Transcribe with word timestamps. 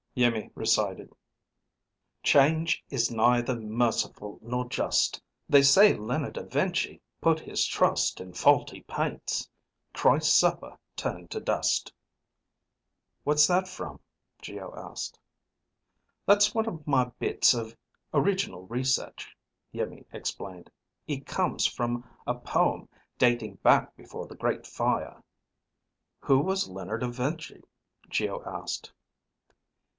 Iimmi 0.17 0.51
recited: 0.55 1.13
"_Change 2.23 2.81
is 2.89 3.11
neither 3.11 3.55
merciful 3.55 4.39
nor 4.41 4.67
just. 4.67 5.21
They 5.47 5.61
say 5.61 5.93
Leonard 5.93 6.37
of 6.37 6.51
Vinci 6.51 7.01
put 7.21 7.39
his 7.39 7.65
trust 7.65 8.19
in 8.19 8.33
faulty 8.33 8.81
paints: 8.81 9.47
Christ's 9.93 10.33
Supper 10.33 10.77
turned 10.97 11.29
to 11.31 11.39
dust._" 11.39 11.93
"What's 13.23 13.45
that 13.47 13.69
from?" 13.69 14.01
Geo 14.41 14.73
asked. 14.75 15.17
"That's 16.25 16.53
one 16.55 16.67
of 16.67 16.85
my 16.87 17.05
bits 17.19 17.53
of 17.53 17.77
original 18.11 18.65
research," 18.65 19.37
Iimmi 19.71 20.05
explained. 20.11 20.71
"It 21.07 21.25
comes 21.27 21.67
from 21.67 22.09
a 22.25 22.33
poem 22.35 22.89
dating 23.19 23.57
back 23.57 23.95
before 23.95 24.25
the 24.27 24.35
Great 24.35 24.65
Fire." 24.65 25.23
"Who 26.21 26.39
was 26.39 26.67
Leonard 26.67 27.03
of 27.03 27.15
Vinci?" 27.15 27.61
Geo 28.09 28.43
asked. 28.43 28.91